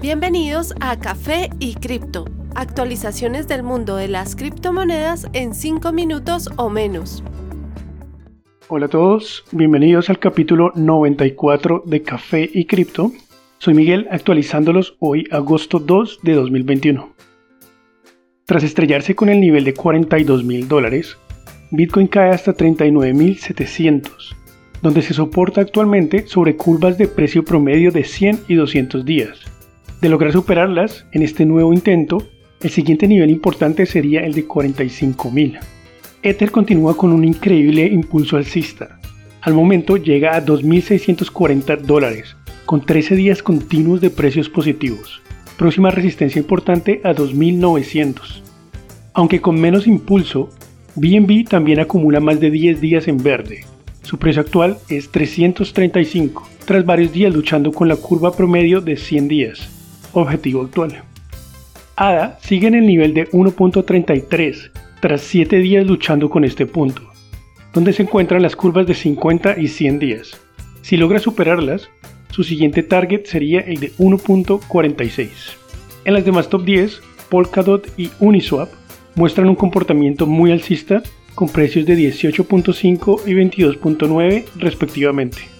Bienvenidos 0.00 0.74
a 0.80 0.98
Café 0.98 1.50
y 1.58 1.74
Cripto, 1.74 2.24
actualizaciones 2.54 3.48
del 3.48 3.62
mundo 3.62 3.96
de 3.96 4.08
las 4.08 4.34
criptomonedas 4.34 5.26
en 5.34 5.52
5 5.52 5.92
minutos 5.92 6.48
o 6.56 6.70
menos. 6.70 7.22
Hola 8.68 8.86
a 8.86 8.88
todos, 8.88 9.44
bienvenidos 9.52 10.08
al 10.08 10.18
capítulo 10.18 10.72
94 10.74 11.82
de 11.84 12.02
Café 12.02 12.48
y 12.50 12.64
Cripto. 12.64 13.12
Soy 13.58 13.74
Miguel 13.74 14.08
actualizándolos 14.10 14.96
hoy 15.00 15.26
agosto 15.30 15.78
2 15.78 16.20
de 16.22 16.32
2021. 16.32 17.12
Tras 18.46 18.62
estrellarse 18.64 19.14
con 19.14 19.28
el 19.28 19.38
nivel 19.38 19.64
de 19.64 19.74
42 19.74 20.44
mil 20.44 20.66
dólares, 20.66 21.18
Bitcoin 21.72 22.06
cae 22.06 22.30
hasta 22.30 22.54
39.700, 22.54 24.34
donde 24.80 25.02
se 25.02 25.12
soporta 25.12 25.60
actualmente 25.60 26.26
sobre 26.26 26.56
curvas 26.56 26.96
de 26.96 27.06
precio 27.06 27.44
promedio 27.44 27.90
de 27.92 28.04
100 28.04 28.44
y 28.48 28.54
200 28.54 29.04
días 29.04 29.40
de 30.00 30.08
lograr 30.08 30.32
superarlas 30.32 31.04
en 31.12 31.22
este 31.22 31.44
nuevo 31.44 31.72
intento, 31.72 32.26
el 32.62 32.70
siguiente 32.70 33.06
nivel 33.06 33.30
importante 33.30 33.84
sería 33.86 34.20
el 34.20 34.32
de 34.32 34.46
45.000. 34.46 35.58
Ether 36.22 36.50
continúa 36.50 36.96
con 36.96 37.12
un 37.12 37.24
increíble 37.24 37.86
impulso 37.86 38.36
alcista. 38.36 38.98
Al 39.42 39.54
momento 39.54 39.96
llega 39.96 40.36
a 40.36 40.44
2.640 40.44 41.78
dólares, 41.80 42.36
con 42.66 42.84
13 42.84 43.16
días 43.16 43.42
continuos 43.42 44.00
de 44.00 44.10
precios 44.10 44.48
positivos. 44.48 45.22
Próxima 45.56 45.90
resistencia 45.90 46.38
importante 46.38 47.00
a 47.04 47.14
2.900. 47.14 48.42
Aunque 49.12 49.40
con 49.40 49.60
menos 49.60 49.86
impulso, 49.86 50.48
BNB 50.96 51.46
también 51.48 51.80
acumula 51.80 52.20
más 52.20 52.40
de 52.40 52.50
10 52.50 52.80
días 52.80 53.08
en 53.08 53.22
verde. 53.22 53.64
Su 54.02 54.18
precio 54.18 54.42
actual 54.42 54.78
es 54.88 55.10
335, 55.10 56.48
tras 56.64 56.84
varios 56.86 57.12
días 57.12 57.34
luchando 57.34 57.72
con 57.72 57.88
la 57.88 57.96
curva 57.96 58.32
promedio 58.32 58.80
de 58.80 58.96
100 58.96 59.28
días 59.28 59.79
objetivo 60.12 60.62
actual. 60.62 61.02
ADA 61.96 62.38
sigue 62.40 62.68
en 62.68 62.74
el 62.74 62.86
nivel 62.86 63.14
de 63.14 63.28
1.33 63.30 64.70
tras 65.00 65.20
7 65.20 65.56
días 65.58 65.86
luchando 65.86 66.30
con 66.30 66.44
este 66.44 66.66
punto, 66.66 67.02
donde 67.72 67.92
se 67.92 68.02
encuentran 68.02 68.42
las 68.42 68.56
curvas 68.56 68.86
de 68.86 68.94
50 68.94 69.58
y 69.60 69.68
100 69.68 69.98
días. 69.98 70.40
Si 70.82 70.96
logra 70.96 71.18
superarlas, 71.18 71.90
su 72.30 72.42
siguiente 72.42 72.82
target 72.82 73.26
sería 73.26 73.60
el 73.60 73.80
de 73.80 73.92
1.46. 73.94 75.28
En 76.04 76.14
las 76.14 76.24
demás 76.24 76.48
top 76.48 76.64
10, 76.64 77.02
Polkadot 77.28 77.86
y 77.98 78.10
Uniswap 78.20 78.70
muestran 79.14 79.48
un 79.48 79.56
comportamiento 79.56 80.26
muy 80.26 80.52
alcista 80.52 81.02
con 81.34 81.48
precios 81.48 81.86
de 81.86 81.96
18.5 81.96 83.22
y 83.26 83.32
22.9 83.32 84.44
respectivamente 84.56 85.59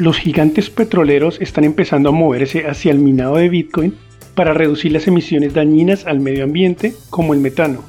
los 0.00 0.16
gigantes 0.16 0.70
petroleros 0.70 1.38
están 1.42 1.64
empezando 1.64 2.08
a 2.08 2.12
moverse 2.12 2.66
hacia 2.66 2.90
el 2.90 2.98
minado 2.98 3.36
de 3.36 3.50
Bitcoin 3.50 3.94
para 4.34 4.54
reducir 4.54 4.92
las 4.92 5.06
emisiones 5.06 5.52
dañinas 5.52 6.06
al 6.06 6.20
medio 6.20 6.44
ambiente 6.44 6.94
como 7.10 7.34
el 7.34 7.40
metano. 7.40 7.84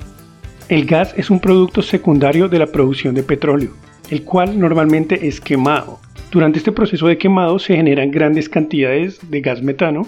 El 0.67 0.85
gas 0.85 1.13
es 1.15 1.29
un 1.29 1.39
producto 1.39 1.81
secundario 1.81 2.49
de 2.49 2.59
la 2.59 2.67
producción 2.67 3.15
de 3.15 3.23
petróleo, 3.23 3.71
el 4.09 4.23
cual 4.23 4.59
normalmente 4.59 5.25
es 5.25 5.39
quemado. 5.39 5.99
Durante 6.31 6.59
este 6.59 6.73
proceso 6.73 7.07
de 7.07 7.17
quemado 7.17 7.59
se 7.59 7.77
generan 7.77 8.11
grandes 8.11 8.49
cantidades 8.49 9.31
de 9.31 9.39
gas 9.39 9.63
metano. 9.63 10.05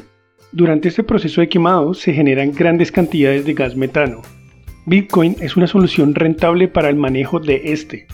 Durante 0.51 0.89
este 0.89 1.03
proceso 1.03 1.39
de 1.39 1.47
quemado 1.47 1.93
se 1.93 2.13
generan 2.13 2.51
grandes 2.51 2.91
cantidades 2.91 3.45
de 3.45 3.53
gas 3.53 3.77
metano. 3.77 4.23
Bitcoin 4.85 5.38
es 5.39 5.55
una 5.55 5.67
solución 5.67 6.15
rentable 6.15 6.67
para 6.67 6.89
el 6.89 6.97
manejo 6.97 7.39
de 7.39 7.61
este, 7.63 8.07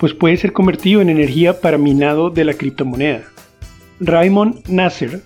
pues 0.00 0.14
puede 0.14 0.38
ser 0.38 0.54
convertido 0.54 1.02
en 1.02 1.10
energía 1.10 1.60
para 1.60 1.76
minado 1.76 2.30
de 2.30 2.46
la 2.46 2.54
criptomoneda. 2.54 3.33
Raymond 4.00 4.68
Nasser, 4.68 5.20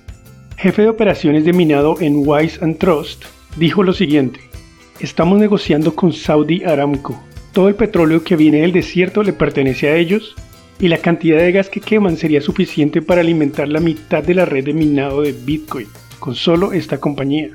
jefe 0.56 0.82
de 0.82 0.88
operaciones 0.88 1.44
de 1.44 1.52
minado 1.52 1.96
en 2.00 2.14
Wise 2.16 2.58
Trust, 2.74 3.24
dijo 3.56 3.82
lo 3.82 3.92
siguiente: 3.92 4.40
Estamos 5.00 5.38
negociando 5.38 5.94
con 5.94 6.12
Saudi 6.12 6.62
Aramco. 6.64 7.18
Todo 7.52 7.68
el 7.68 7.74
petróleo 7.74 8.22
que 8.22 8.36
viene 8.36 8.60
del 8.60 8.72
desierto 8.72 9.22
le 9.22 9.32
pertenece 9.32 9.88
a 9.88 9.96
ellos 9.96 10.34
y 10.78 10.88
la 10.88 10.98
cantidad 10.98 11.38
de 11.38 11.52
gas 11.52 11.70
que 11.70 11.80
queman 11.80 12.16
sería 12.16 12.40
suficiente 12.40 13.02
para 13.02 13.22
alimentar 13.22 13.68
la 13.68 13.80
mitad 13.80 14.22
de 14.22 14.34
la 14.34 14.44
red 14.44 14.64
de 14.64 14.74
minado 14.74 15.22
de 15.22 15.32
Bitcoin 15.32 15.88
con 16.18 16.34
solo 16.34 16.72
esta 16.72 16.98
compañía. 16.98 17.50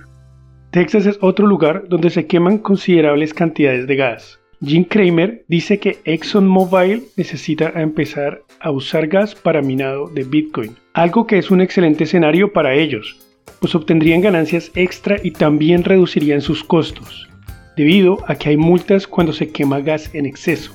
Texas 0.71 1.05
es 1.05 1.19
otro 1.21 1.45
lugar 1.45 1.83
donde 1.87 2.09
se 2.09 2.25
queman 2.25 2.57
considerables 2.57 3.33
cantidades 3.33 3.85
de 3.85 3.95
gas. 3.95 4.42
Jim 4.65 4.85
Kramer 4.85 5.43
dice 5.49 5.77
que 5.77 5.97
ExxonMobil 6.05 7.03
necesita 7.17 7.73
empezar 7.75 8.43
a 8.61 8.71
usar 8.71 9.07
gas 9.07 9.35
para 9.35 9.61
minado 9.61 10.07
de 10.07 10.23
Bitcoin, 10.23 10.73
algo 10.93 11.27
que 11.27 11.37
es 11.37 11.51
un 11.51 11.59
excelente 11.59 12.05
escenario 12.05 12.53
para 12.53 12.73
ellos, 12.73 13.19
pues 13.59 13.75
obtendrían 13.75 14.21
ganancias 14.21 14.71
extra 14.75 15.17
y 15.21 15.31
también 15.31 15.83
reducirían 15.83 16.39
sus 16.39 16.63
costos, 16.63 17.27
debido 17.75 18.19
a 18.27 18.35
que 18.35 18.49
hay 18.49 18.57
multas 18.57 19.05
cuando 19.05 19.33
se 19.33 19.51
quema 19.51 19.81
gas 19.81 20.09
en 20.15 20.25
exceso. 20.25 20.71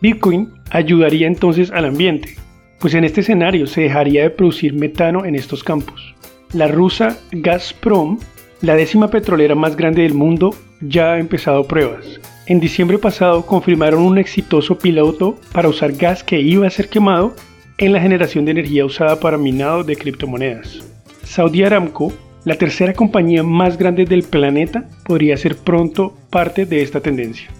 Bitcoin 0.00 0.50
ayudaría 0.70 1.28
entonces 1.28 1.70
al 1.70 1.84
ambiente, 1.84 2.34
pues 2.80 2.94
en 2.94 3.04
este 3.04 3.20
escenario 3.20 3.68
se 3.68 3.82
dejaría 3.82 4.22
de 4.24 4.30
producir 4.30 4.74
metano 4.74 5.24
en 5.24 5.36
estos 5.36 5.62
campos. 5.62 6.16
La 6.52 6.66
rusa 6.66 7.16
Gazprom, 7.30 8.18
la 8.60 8.74
décima 8.74 9.08
petrolera 9.08 9.54
más 9.54 9.76
grande 9.76 10.02
del 10.02 10.14
mundo, 10.14 10.52
ya 10.80 11.12
ha 11.12 11.18
empezado 11.20 11.68
pruebas, 11.68 12.20
en 12.46 12.60
diciembre 12.60 12.98
pasado 12.98 13.44
confirmaron 13.44 14.02
un 14.02 14.18
exitoso 14.18 14.78
piloto 14.78 15.38
para 15.52 15.68
usar 15.68 15.92
gas 15.92 16.22
que 16.22 16.40
iba 16.40 16.66
a 16.66 16.70
ser 16.70 16.88
quemado 16.88 17.34
en 17.78 17.92
la 17.92 18.00
generación 18.00 18.44
de 18.44 18.52
energía 18.52 18.84
usada 18.84 19.18
para 19.18 19.36
minado 19.36 19.82
de 19.82 19.96
criptomonedas. 19.96 20.78
Saudi 21.24 21.64
Aramco, 21.64 22.12
la 22.44 22.54
tercera 22.54 22.94
compañía 22.94 23.42
más 23.42 23.76
grande 23.76 24.04
del 24.04 24.22
planeta, 24.22 24.88
podría 25.04 25.36
ser 25.36 25.56
pronto 25.56 26.16
parte 26.30 26.66
de 26.66 26.82
esta 26.82 27.00
tendencia. 27.00 27.50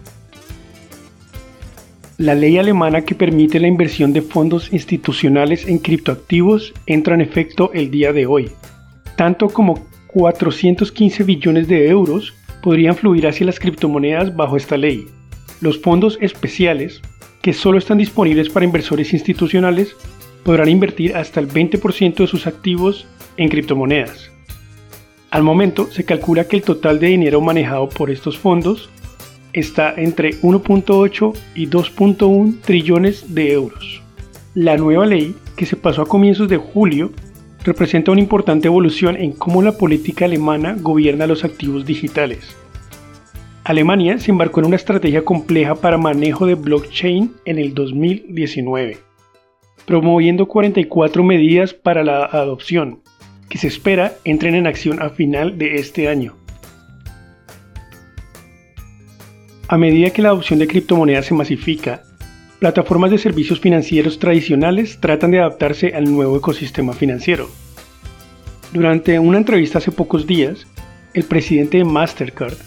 La 2.17 2.35
ley 2.35 2.57
alemana 2.57 3.03
que 3.03 3.15
permite 3.15 3.59
la 3.59 3.67
inversión 3.67 4.13
de 4.13 4.23
fondos 4.23 4.73
institucionales 4.73 5.67
en 5.67 5.79
criptoactivos 5.79 6.73
entra 6.87 7.15
en 7.15 7.21
efecto 7.21 7.73
el 7.75 7.91
día 7.91 8.13
de 8.13 8.27
hoy, 8.27 8.51
tanto 9.17 9.49
como 9.49 9.85
415 10.07 11.25
billones 11.25 11.69
de 11.69 11.89
euros 11.89 12.33
podrían 12.67 12.97
fluir 12.97 13.29
hacia 13.29 13.47
las 13.47 13.61
criptomonedas 13.61 14.35
bajo 14.35 14.57
esta 14.57 14.77
ley. 14.77 15.07
Los 15.61 15.81
fondos 15.81 16.19
especiales, 16.21 17.01
que 17.41 17.53
solo 17.53 17.79
están 17.79 17.99
disponibles 17.99 18.49
para 18.49 18.67
inversores 18.67 19.13
institucionales, 19.13 19.95
podrán 20.43 20.69
invertir 20.69 21.15
hasta 21.15 21.39
el 21.39 21.47
20% 21.47 22.17
de 22.17 22.27
sus 22.27 22.49
activos 22.49 23.07
en 23.37 23.51
criptomonedas. 23.51 24.33
Al 25.31 25.45
momento 25.45 25.87
se 25.93 26.05
calcula 26.05 26.49
que 26.49 26.57
el 26.57 26.63
total 26.65 26.99
de 26.99 27.07
dinero 27.07 27.41
manejado 27.41 27.89
por 27.89 28.11
estos 28.11 28.37
fondos 28.37 28.91
está 29.53 29.95
entre 29.97 30.31
1.8 30.41 31.39
y 31.55 31.69
2.1 31.69 32.63
trillones 32.63 33.33
de 33.33 33.53
euros. 33.53 34.03
La 34.55 34.77
nueva 34.77 35.07
ley, 35.07 35.37
que 35.57 35.67
se 35.67 35.77
pasó 35.77 36.03
a 36.03 36.09
comienzos 36.09 36.49
de 36.49 36.57
julio, 36.57 37.13
representa 37.67 38.13
una 38.13 38.21
importante 38.21 38.69
evolución 38.69 39.17
en 39.17 39.33
cómo 39.33 39.61
la 39.61 39.73
política 39.73 40.25
alemana 40.25 40.77
gobierna 40.81 41.27
los 41.27 41.45
activos 41.45 41.85
digitales. 41.85 42.57
Alemania 43.65 44.19
se 44.21 44.31
embarcó 44.31 44.61
en 44.61 44.67
una 44.67 44.77
estrategia 44.77 45.25
compleja 45.25 45.75
para 45.75 45.99
manejo 45.99 46.47
de 46.47 46.55
blockchain 46.55 47.35
en 47.45 47.59
el 47.59 47.75
2019, 47.75 48.99
promoviendo 49.85 50.47
44 50.47 51.25
medidas 51.25 51.75
para 51.75 52.05
la 52.05 52.25
adopción, 52.25 53.01
que 53.49 53.59
se 53.59 53.67
espera 53.67 54.15
entren 54.23 54.55
en 54.55 54.69
acción 54.69 55.03
a 55.03 55.11
final 55.11 55.59
de 55.59 55.75
este 55.77 56.09
año. 56.09 56.37
A 59.67 59.77
medida 59.77 60.11
que 60.11 60.23
la 60.23 60.29
adopción 60.29 60.61
de 60.61 60.69
criptomonedas 60.69 61.27
se 61.27 61.35
masifica, 61.35 62.03
plataformas 62.61 63.11
de 63.11 63.19
servicios 63.19 63.59
financieros 63.59 64.21
tradicionales 64.21 65.01
tratan 65.01 65.33
de 65.33 65.41
adaptarse 65.41 65.93
al 65.97 66.05
nuevo 66.05 66.37
ecosistema 66.37 66.93
financiero. 66.93 67.49
Durante 68.77 69.19
una 69.19 69.39
entrevista 69.39 69.79
hace 69.79 69.91
pocos 69.91 70.27
días, 70.27 70.67
el 71.15 71.25
presidente 71.25 71.79
de 71.79 71.85
Mastercard, 71.85 72.59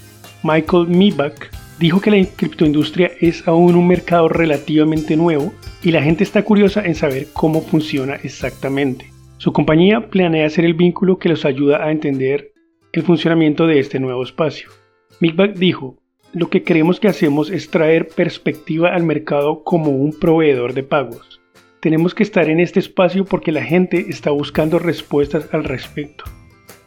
Michael 0.41 0.87
Mibach, 0.87 1.51
dijo 1.77 2.01
que 2.01 2.09
la 2.09 2.25
criptoindustria 2.25 3.11
es 3.21 3.47
aún 3.47 3.75
un 3.75 3.87
mercado 3.87 4.27
relativamente 4.27 5.15
nuevo 5.15 5.53
y 5.83 5.91
la 5.91 6.01
gente 6.01 6.23
está 6.23 6.41
curiosa 6.41 6.83
en 6.83 6.95
saber 6.95 7.27
cómo 7.31 7.61
funciona 7.61 8.15
exactamente. 8.15 9.05
Su 9.37 9.53
compañía 9.53 10.09
planea 10.09 10.47
hacer 10.47 10.65
el 10.65 10.73
vínculo 10.73 11.19
que 11.19 11.29
los 11.29 11.45
ayuda 11.45 11.85
a 11.85 11.91
entender 11.91 12.53
el 12.91 13.03
funcionamiento 13.03 13.67
de 13.67 13.77
este 13.77 13.99
nuevo 13.99 14.23
espacio. 14.23 14.71
Mibach 15.19 15.53
dijo, 15.53 15.99
lo 16.33 16.49
que 16.49 16.63
creemos 16.63 16.99
que 16.99 17.09
hacemos 17.09 17.51
es 17.51 17.69
traer 17.69 18.07
perspectiva 18.07 18.95
al 18.95 19.03
mercado 19.03 19.63
como 19.63 19.91
un 19.91 20.17
proveedor 20.17 20.73
de 20.73 20.81
pagos. 20.81 21.38
Tenemos 21.81 22.13
que 22.13 22.23
estar 22.23 22.49
en 22.49 22.59
este 22.59 22.79
espacio 22.79 23.23
porque 23.23 23.53
la 23.53 23.63
gente 23.63 24.07
está 24.09 24.31
buscando 24.31 24.79
respuestas 24.79 25.47
al 25.53 25.63
respecto. 25.63 26.25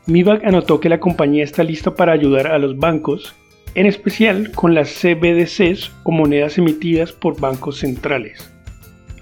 Mibag 0.06 0.44
anotó 0.44 0.80
que 0.80 0.90
la 0.90 1.00
compañía 1.00 1.44
está 1.44 1.64
lista 1.64 1.94
para 1.94 2.12
ayudar 2.12 2.48
a 2.48 2.58
los 2.58 2.76
bancos, 2.76 3.34
en 3.74 3.86
especial 3.86 4.52
con 4.52 4.74
las 4.74 4.90
CBDCs 4.90 5.92
o 6.02 6.10
monedas 6.10 6.58
emitidas 6.58 7.10
por 7.10 7.40
bancos 7.40 7.78
centrales. 7.78 8.52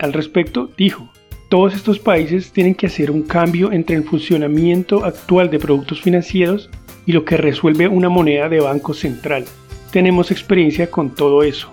Al 0.00 0.12
respecto, 0.12 0.68
dijo, 0.76 1.08
Todos 1.50 1.74
estos 1.74 2.00
países 2.00 2.50
tienen 2.52 2.74
que 2.74 2.86
hacer 2.86 3.12
un 3.12 3.22
cambio 3.22 3.70
entre 3.70 3.94
el 3.94 4.02
funcionamiento 4.02 5.04
actual 5.04 5.50
de 5.50 5.60
productos 5.60 6.00
financieros 6.00 6.68
y 7.06 7.12
lo 7.12 7.24
que 7.24 7.36
resuelve 7.36 7.86
una 7.86 8.08
moneda 8.08 8.48
de 8.48 8.60
banco 8.60 8.92
central. 8.92 9.44
Tenemos 9.92 10.32
experiencia 10.32 10.90
con 10.90 11.14
todo 11.14 11.44
eso. 11.44 11.70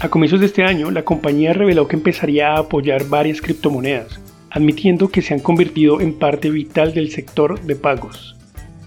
A 0.00 0.08
comienzos 0.08 0.40
de 0.40 0.46
este 0.46 0.64
año, 0.64 0.90
la 0.90 1.04
compañía 1.04 1.52
reveló 1.52 1.86
que 1.86 1.96
empezaría 1.96 2.52
a 2.52 2.58
apoyar 2.58 3.08
varias 3.08 3.40
criptomonedas, 3.40 4.20
admitiendo 4.50 5.08
que 5.08 5.22
se 5.22 5.34
han 5.34 5.40
convertido 5.40 6.00
en 6.00 6.14
parte 6.14 6.50
vital 6.50 6.92
del 6.92 7.10
sector 7.10 7.60
de 7.60 7.76
pagos. 7.76 8.36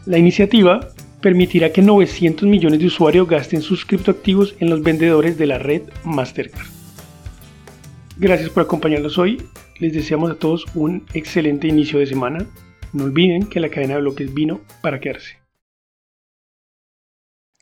La 0.06 0.18
iniciativa 0.18 0.90
permitirá 1.22 1.72
que 1.72 1.82
900 1.82 2.48
millones 2.48 2.80
de 2.80 2.88
usuarios 2.88 3.28
gasten 3.28 3.62
sus 3.62 3.86
criptoactivos 3.86 4.56
en 4.60 4.70
los 4.70 4.84
vendedores 4.84 5.38
de 5.38 5.48
la 5.48 5.58
red 5.58 5.84
Mastercard. 6.04 6.68
Gracias 8.18 8.50
por 8.50 8.64
acompañarnos 8.64 9.18
hoy. 9.18 9.42
Les 9.80 9.94
deseamos 9.94 10.32
a 10.32 10.36
todos 10.36 10.66
un 10.76 11.06
excelente 11.14 11.68
inicio 11.68 12.00
de 12.00 12.08
semana. 12.08 12.46
No 12.94 13.06
olviden 13.06 13.48
que 13.48 13.60
la 13.60 13.70
cadena 13.70 13.96
de 13.96 14.02
bloques 14.02 14.34
vino 14.34 14.62
para 14.82 15.00
quedarse. 15.00 15.47